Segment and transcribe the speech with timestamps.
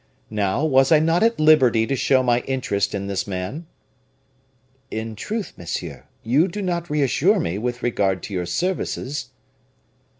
[0.31, 3.67] Now, was I not at liberty to show my interest in this man?"
[4.89, 9.29] "In truth, monsieur, you do not reassure me with regard to your services."